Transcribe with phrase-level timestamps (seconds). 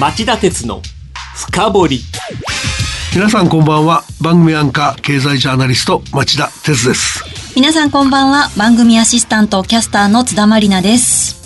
[0.00, 0.80] 町田鉄の
[1.36, 2.00] 深掘り。
[3.14, 4.02] 皆さんこんばんは。
[4.22, 7.22] 番組アンカー経済ジャーナリスト町田鉄です。
[7.54, 8.48] 皆さんこんばんは。
[8.56, 11.42] 番組アシスタントキャスターの津田まりなです。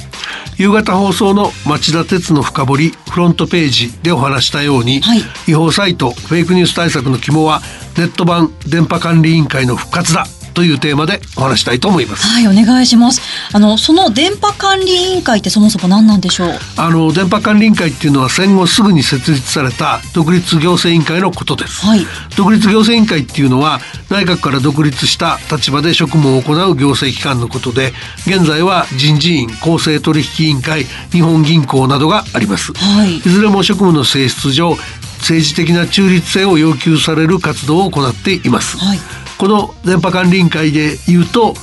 [0.59, 7.61] 夕方放送の町田鉄の深掘りフロントページでお話したように、はい、違法サイトフェイクニュース対策の肝は
[7.99, 10.25] ネット版電波管理委員会の復活だ
[10.57, 12.27] というテーマでお話したいと思います。
[12.27, 13.20] はい、お願いします。
[13.52, 16.59] あのその電波管理委員会ってそもそも何なんでしょう？
[16.79, 21.84] あの電波管理委員会っていうのは戦後すぐに設立された独立行政委員会のことです。
[21.84, 27.93] はい、独立行政委員会っていうのは内閣から独立した立場で職務を行う行政機関のことで、
[28.26, 32.73] 現在は人事院、公正取引委員会、日本銀行などがあります。
[32.73, 34.77] はい、いずれも職務の性質上
[35.19, 38.78] 政治的な中立性を要求される活動を行っています。
[38.78, 38.98] はい
[39.39, 41.55] この電波管理委員会で言うと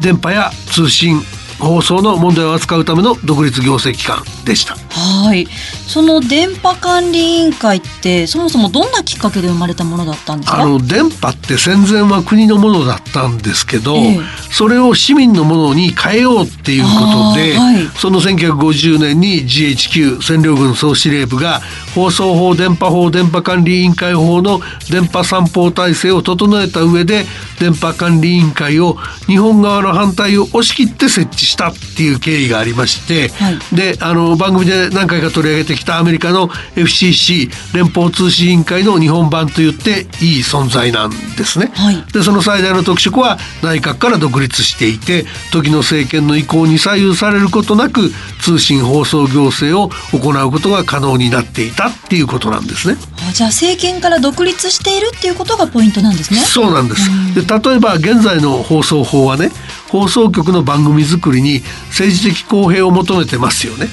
[0.00, 1.20] 電波や通信
[1.58, 4.87] 放送の問題を扱うための独立行政機関でした。
[4.98, 5.46] はい。
[5.86, 10.60] その電波管理委員会ってそもそもどんなきっかけで生まれたものだったんですか？
[10.60, 16.88] あの電波って戦前は国のものだったんですけど、ええ、それを市民のものに変えようっていうこ
[17.34, 21.60] とで、はい、その1950年に GHQ 占領軍総司令部が
[21.94, 27.24] 放送法電波法電波管理委員会法の電波散歩体制を整えた上で
[27.58, 28.96] 電波管理委員会を
[29.26, 41.70] 日本側の反対を押し切って設置したっていう経緯がありまして、はい、であの番組で何回か取り上げてきたアメリカの FCC 連邦通信委員会の日本版といっていい存在なんですね。
[41.74, 52.96] はい、でその最大の特色は内閣から独立していて時の政権の意向に左右されることなく通信放送行政を行うことが可能になっていたっていうことなんですね。
[53.32, 56.40] じゃあ政権から独立しているっていうことがポイントなんですね。
[56.40, 57.08] そうなんです。
[57.34, 59.50] で例えば現在の放送法はね
[59.88, 63.88] 放送局の番組作りに政治的公平を求めてますよね。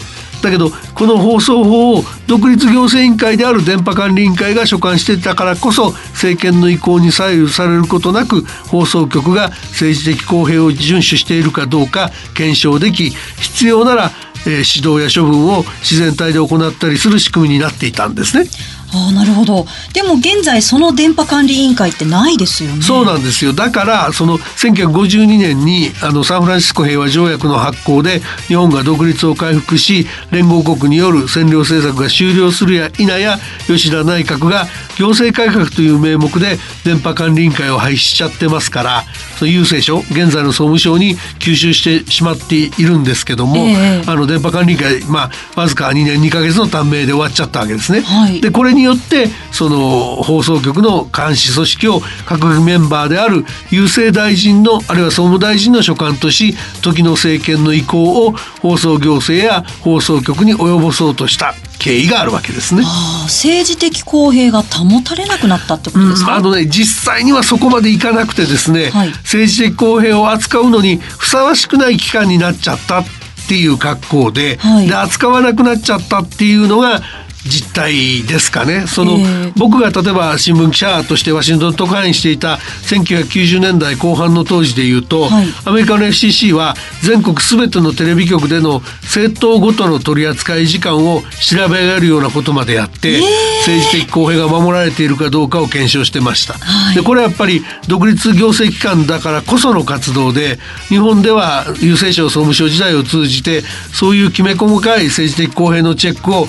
[0.45, 14.11] だけどこの放送法を独立行政委員会である電波管理委員会が所管していたからこそ政権の意向に左右されることなく放送局が政治的公平を遵守しているかどうか検証でき必要なら、
[14.45, 18.47] え、指導や処分を自然体で行ったりする仕組みになっていたんですね。
[18.95, 19.65] あなるほど。
[19.93, 22.81] でも現在その電波管理委員会ってないですよね。
[22.81, 23.53] そうなんですよ。
[23.53, 39.03] だからその1952年にあのサンフランシスコ平和条約の発行で日本が独立を回復し連合国による占領政策が終了するや否や吉田内閣が行政改革という名目で電波管理委員会を廃止しちゃってますから
[39.37, 48.01] その郵政省現在の総務省に吸収してしまっているんですけども、えー、あの電波管理委員会まあわずか2年2か月の短命で終わっちゃったわけですね。
[48.01, 58.31] はい、でこれによってその放送局の監視組織を閣議メンバーである郵政大臣のあるいは総務大臣の所管とし時の政権の意向を
[58.61, 62.83] 放送行政や放送局に及ぼそうとした経緯があるわけですね。
[63.23, 73.05] 政治的公平が保たれなくなったってことですか、うん、あのね実際にはそこまでいかなくてですね、はい、政治的公平を扱うのにふさわしくない機関になっちゃったっ
[73.47, 77.01] ていう格好ではい、で扱わなくなっちゃったっていうのが
[77.45, 78.85] 実態ですかね。
[78.87, 82.55] その、えー、僕が例えば新聞記者としてワシントン特派員していた
[82.89, 93.21] 1990年代後半の当時でいうと、はい、アメリカの FCC は全国すべてのテレビ局での政党ごとの取り扱い時間を調べ上げるようなことまでやって、えー、
[93.59, 96.55] 政治的公平が守られているかどうかを検証してました。
[96.55, 100.57] はい、でこれはやっぱり独立行政機関だからこその活動で
[100.87, 103.61] 日本では郵政省総務省時代を通じて
[103.93, 106.47] そういうきめ細かい政治的公平のチェックを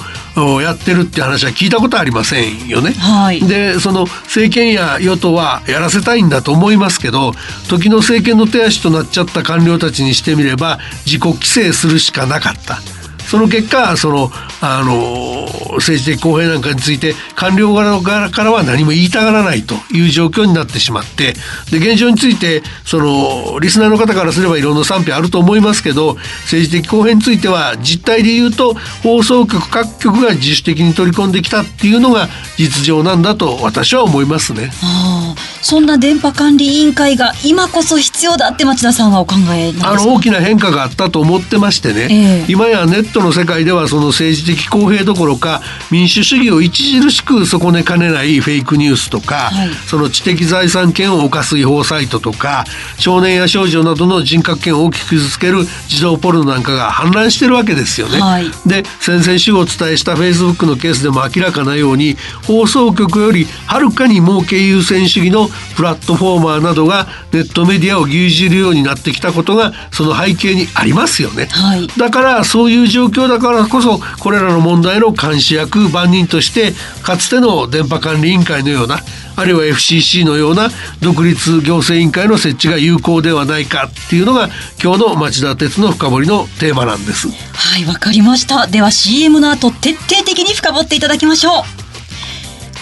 [0.60, 2.92] やってるって話は聞いたことありませんよね。
[2.92, 7.32] はい、でその政権や与党はやらせたいんだと思いますけど
[7.69, 12.78] 時の政権の手足となっちゃった官僚たちにしてみれば自己規制するしかなかった。
[13.26, 14.30] その結果その
[14.61, 15.47] あの
[15.77, 21.34] 政治的公平なんかについて官僚側からは何も言いたがらないという状況になってしまって
[21.71, 34.70] で現状についてそのリスナーの方からすればいろんな賛否あると思いますけど政治的公平については実態で言うと放送局各局が自主的に取り込んできたっていうのが実情なんだと私は思いますね。
[34.82, 45.60] あそんな電波管理委員会が今こそ必要だって町田さんはお考えあの大きな変化があったと思ってましてね、えー、今やネットの世界ではその政治的公平どころか
[45.90, 52.64] 民主主義を著しく損ねかねないフェイクニュースとか、はい、その知的財産権を犯す違法サイトとか
[52.98, 58.20] 少年や少女などの人格権を大きく傷つける児童ポルノなんかが氾濫してるわけですよね。
[58.20, 62.16] はい、で先々週お伝えしたフェイスブックのケースでも明らかなように
[62.46, 71.46] 放送局よりはるかに儲け優先主義のプラットフォーマーなどがネットメディアを牛耳るようになってきたことがその背景にありますよね。
[71.46, 76.73] はい、だからそういう状況だからこそこれれらの問題の監視役番人として
[77.03, 79.00] かつての電波管理委員会のような
[79.37, 80.69] あるいは FCC のような
[81.00, 84.49] 独立行政委員会の設置が有効ではないかっていうのが
[84.83, 87.29] 今日の町田鉄の深掘りのテーマなんです。
[87.29, 88.67] はいわかりました。
[88.67, 91.62] では CM の後徹底的に深掘っていただきましょう。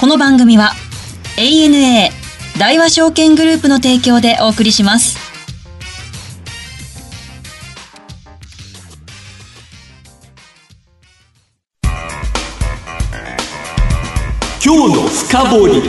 [0.00, 0.72] この番組は
[1.36, 2.10] ANA
[2.58, 5.23] 大和証券グループの提供でお送りします。
[14.76, 15.82] 今日の深掘り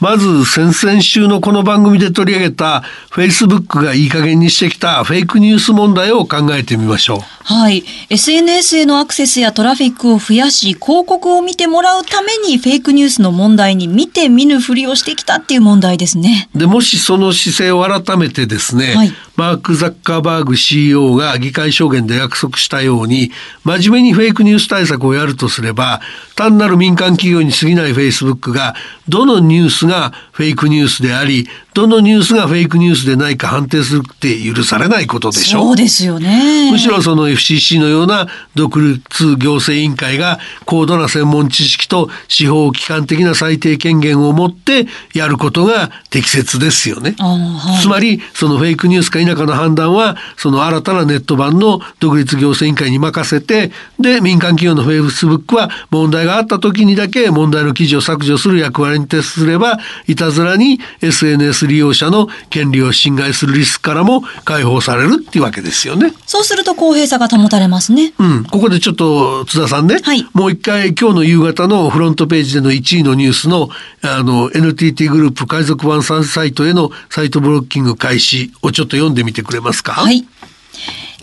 [0.00, 2.80] まず先々週のこの番組で取り上げた
[3.10, 7.35] フェイスブックがいい加減にしてきたフェイクニュース問題を考えてみましょう。
[7.48, 7.84] はい。
[8.10, 16.48] SNS へのアクセスやトラフィックを増やし、広告を見てもらうためにフェイクニュースの問題に見て見ぬふりをしてきたっていう問題ですね。
[16.56, 23.30] で、もしその姿勢を改めてですね、はい、マーク・ザッカーバーグ CEO が議会証言で約束したように、
[23.62, 26.00] 真面目にフェイクニュース対策をやるとすれば、
[26.34, 28.74] 単なる民間企業に過ぎない Facebook が、
[29.08, 35.60] どのニュースがフェイクニュースであり、どのニュースがフェイクニュースでないか判定するって許されないことでしょ？
[35.62, 36.70] そうですよね。
[36.70, 47.14] むしろその FCC のような独立行政委員会が高度な専門知識と司法機関的な裁定権限を持ってやることが適切ですよね。
[47.18, 66.12] はい、つまりそのフェイクニュースか否かの判断はその新たなネット版の独立行政委員会に任せてで民間企業のフェイスブックは問題があった時にだけ問題の記事を削除する役割に徹すればいたずらに SNS 利用者の権利を侵害するリスクからも解放されるっていうわけですよね。
[66.26, 68.12] そうすると公平さが保たれますね。
[68.18, 68.44] うん。
[68.44, 73.68] ここでちょっと津田さんね、はい、もう一回今日の夕方のフロントページでの1位のニュースの
[74.02, 79.92] あの NTT グループ海賊版サイトへのサイトブロッキング開始をちょっと読んでみてくれますか？
[79.92, 80.26] はい。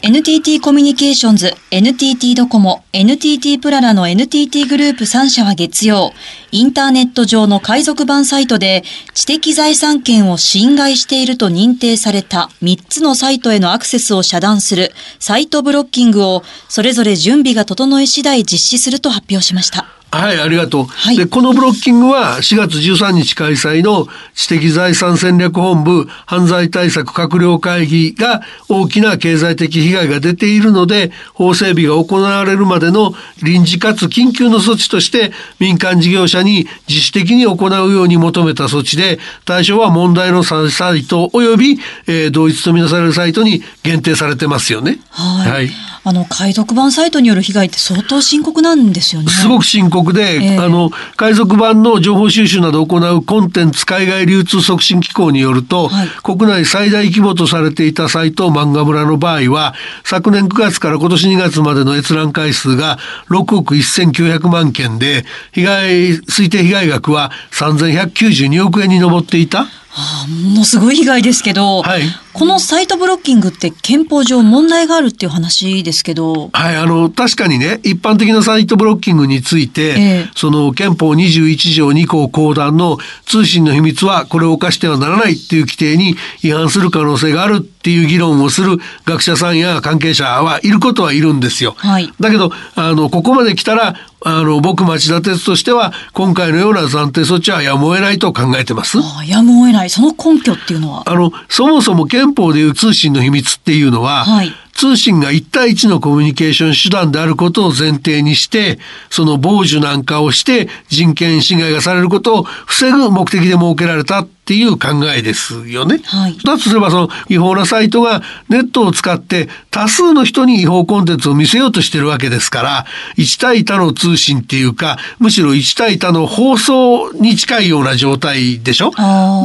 [0.05, 6.11] NTT コミュニケーションズ、NTT ドコモ、NTT プララの NTT グループ3社は月曜、
[6.51, 8.83] インターネット上の海賊版サイトで
[9.13, 20.02] 知的財産権を侵害していると認定された3つのサイトへのアクセスを遮断するサイトブロッキングをそれぞれ準備が整い次第実施すると発表しました。
[20.13, 20.85] はい、ありがとう。
[20.85, 40.61] はい、で、このブロッキングは4月13日開催の知的財産戦略本部犯罪対策閣僚会議が大きな経済的被害が出ているので、法整備が行われるまでの臨時かつ緊急の措置として民間事業者に自主的に行うように求めた措置で、対象は問題のサ
[40.93, 44.99] イト及び、えー、同一とみなされるサイトに限定されてますよね。
[45.09, 45.51] はい。
[45.51, 45.69] はい、
[46.03, 49.31] あの、海賊版サイトによる被害って相当深刻なんですよね。
[49.31, 59.73] すごく深刻国で、えー、あの海賊版の情報収集などを行うコンテンツ海外流通促進機構によると、はい、国内最大規模とされていたサイト漫画村の場合は
[60.03, 62.97] 昨年9月から今年2月までの閲覧回数が
[63.29, 65.85] 6億1900万件で被害
[66.17, 69.67] 推定被害額は3192億円に上っていた。
[69.95, 72.01] はあ、ものすごい被害ですけど、はい、
[72.33, 76.49] このサイトブロッキングって憲法上問題があるっていう話ですけど。
[76.51, 91.75] はい、あの、確かにね、一般的なサイトブロッキングについて、えー、その憲法21条2項公団の通信の秘密はこれを犯してはならないっていう規定に違反する可能性があるっていう議論をする学者さんや関係者はいることはいるんですよ。
[91.77, 98.97] はい、だけど、あの、ここまで来たら、あの、僕町田鉄としては、今回のような暫定措置はやむを得ないと考えてます。
[98.99, 99.89] あやむを得ない。
[99.89, 101.03] その根拠っていうのは？
[101.09, 104.51] あの、そもそも憲法でいう通信の秘密っていうのは、はい
[104.83, 116.01] 通信が一対一のコミュニケーション手段であることを前提にして、その傍受なんかをして人権侵害がされることを防ぐ目的で設けられたっていう考えですよね。
[116.03, 122.85] はい、だとすればその違法なサイトがネットを使って多数の人に違法コンテンツを見せようとしてるわけですから、
[123.15, 128.91] 一対多の通信っていうか、むしろ一対多の放送に近いような状態でしょ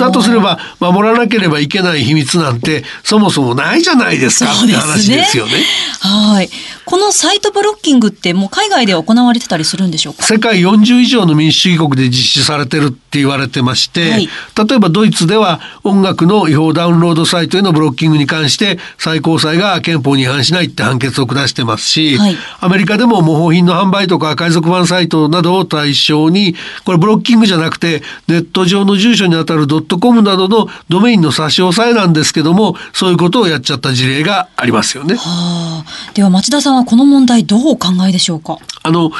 [0.00, 5.27] だとすれば守らなければいけない秘密なんてそもそもないじゃないですかって話ですよね。
[6.00, 6.50] はい。
[6.84, 10.22] このサイトブロッキングってもう海外で行われてたりするんでしょうか？
[10.22, 14.28] 世界40以上の民主主義国で実施されてるって言われてまして、はい、
[14.68, 35.14] 例えばドイツでは音楽の違法ダウンロードサイトへのブロッキングに関して最高裁が憲法に違反しないって判決を下してますし、はい、アメリカでも模倣品の販売とか海賊版サイトなどを対象にこれブロッキングじゃなくてネット上の住所にあたるドットコムなどのドメインの差し押さえなんですけどもそういうことをやっちゃった事例がありますよね。
[35.14, 38.58] はあ、では町田さんはこの問題どうお考えでしょうか？
[38.82, 39.10] あの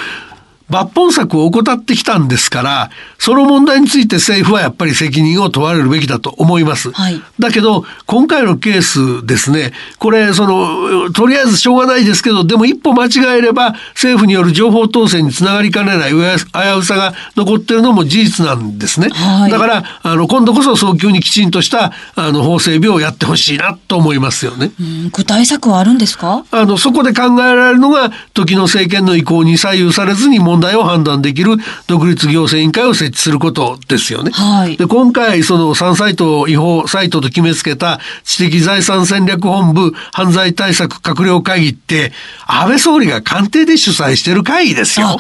[0.71, 6.93] 抜本策を怠ってきたんですから、その問題について政府はやっぱり責任を問われるべきだと思います。
[6.93, 19.09] はい、だけど、今回のケースですね、これ、その、とりあえずしょうがないですけど、でも一歩間違えれば政府による情報統制につながりかねない危うさが残ってるのも事実なんですね。
[19.11, 24.73] はい、だから、あの、今度こそ早急にきちんとしたあの法整備をやってほしいなと思いますよね。
[25.13, 26.45] 具体策はあるんですか？
[26.51, 34.31] あの、そこで考えられるのが、時の政権の意向に左右されずに問題を判断できる独立行政委員会を設置することですよね。
[34.33, 42.13] はい、で今回その3サイトを違法サイトと決めつけた知的財産戦略本部犯罪対策閣僚会議って
[42.47, 45.19] 安倍総理が官邸で主催してる会議ですよ。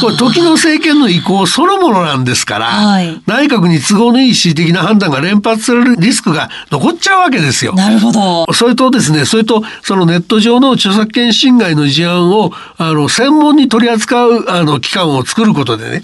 [0.00, 7.74] これ時の政権の意向そのものなんですから、はい、内閣に都合のいい恣意的な判断が連発されるリスクが残っちゃうわけですよ。
[7.74, 8.52] なるほど。
[8.52, 16.02] それとですね、それとそのネット上の著作権侵害の事案をあの専門に取り扱うあの機関を作ることでね、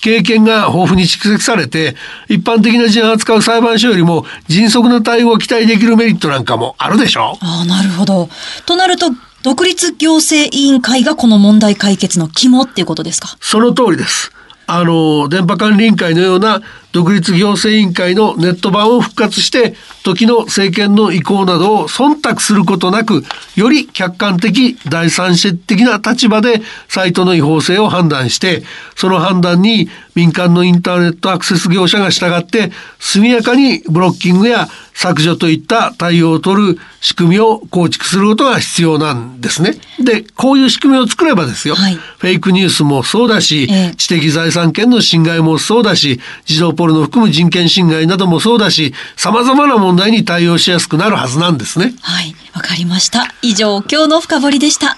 [0.00, 1.94] 経験が豊富に蓄積されて、
[2.28, 8.28] 一般的な事案を扱う裁判所よりも迅速な対応を期待できるメリットなんかもあるでしょああ、なるほど。
[8.66, 9.10] となると、
[9.42, 13.36] 独立行政委員会がこの問題解決の肝っていうことですか？
[13.40, 14.32] その通りです。
[14.66, 16.60] あの、電波管理委員会のような
[16.92, 23.22] 独立行政委員会のネット版を復活して、時の政権の意向などを忖度することなく、
[23.54, 28.62] より客観的、第三者的な立場でサイトの違法性を判断して、
[28.96, 39.76] その判断に民間のインターネットアクセス業者が従って、速やかにブロッキングや削除といった対応を取る仕組みを構築することが必要なんですね。
[39.98, 51.92] で、こういう仕組みを作ればですよ、はい、フェイクニュースもそうだし、え知的財産権の侵害もそうだし、児童ポルノを含む人権侵害などもそうだし、様々な問題に対応しやすくなるはずなんですね。
[52.00, 53.34] はい、わかりました。
[53.42, 54.96] 以上、今日の深掘りでした。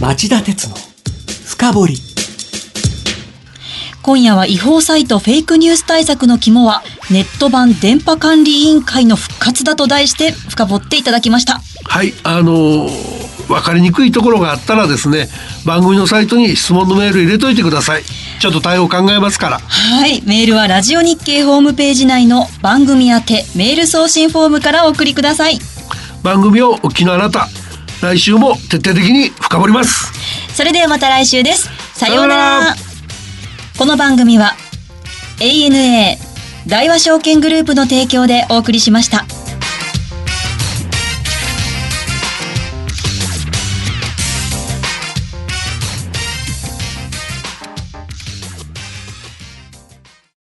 [0.00, 0.76] 町田鉄の
[1.44, 1.96] 深掘り
[4.02, 15.28] 今夜は違法サイトフェイクニュース対策の肝はネット版電波管理委員会の復活だと題して深掘っていただきましたはいあのー、分かりにくいところがあったらですね
[15.64, 18.02] 番組のサイトに質問のメール入れといてください。
[18.40, 19.58] ちょっと対応考えますから。
[19.58, 25.58] はいメールはラジオ日経ホームページ内の番組宛てメール送信フォームからお送りください。
[26.22, 27.48] 番組をお聞きのあなた
[28.02, 30.12] 来週も徹底的に深掘ります。
[30.54, 31.70] それではまた来週です。
[31.94, 32.76] さようなら。
[33.78, 34.56] この番組は
[35.38, 36.16] ANA
[36.66, 39.24] 大和証券グループの提供でお送りしました。